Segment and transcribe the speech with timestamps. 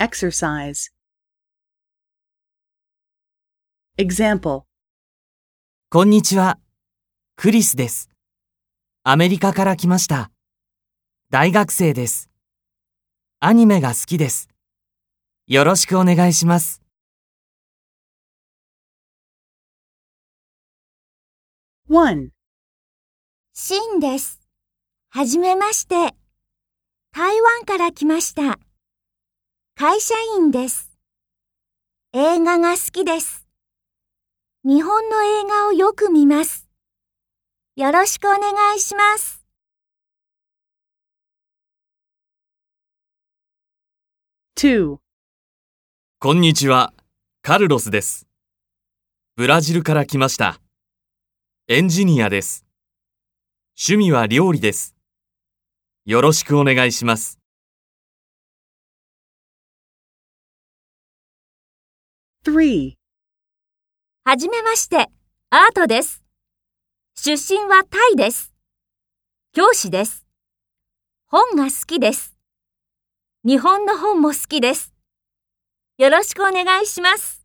[0.00, 0.90] Exercise.
[3.98, 4.62] Example
[5.90, 6.58] こんにちは。
[7.36, 8.08] クリスです。
[9.02, 10.30] アメリカから来ました。
[11.28, 12.30] 大学生です。
[13.40, 14.48] アニメが好きです。
[15.46, 16.80] よろしくお願いします。
[21.90, 22.30] 1.
[23.52, 24.40] シンです。
[25.10, 26.14] はじめまして。
[27.12, 28.58] 台湾から来ました。
[29.80, 30.90] 会社員です。
[32.12, 33.46] 映画が好きです。
[34.62, 36.68] 日本の映画をよく見ます。
[37.76, 39.42] よろしくお願いします。
[44.58, 44.98] 2.
[46.18, 46.92] こんにちは、
[47.40, 48.26] カルロスです。
[49.34, 50.60] ブラジルから来ました。
[51.68, 52.66] エンジニアです。
[53.82, 54.94] 趣味は料理です。
[56.04, 57.39] よろしくお願いします。
[62.46, 62.94] 3.
[64.24, 65.10] はじめまして。
[65.50, 66.24] アートです。
[67.14, 68.54] 出身はタイです。
[69.52, 70.24] 教師です。
[71.26, 72.34] 本が好きです。
[73.44, 74.94] 日本の本も好きです。
[75.98, 77.39] よろしくお願いします。